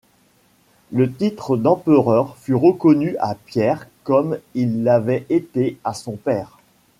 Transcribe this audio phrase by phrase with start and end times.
[0.91, 6.57] Le titre d’empereur fut reconnu à Pierre comme il l’avait été à son père.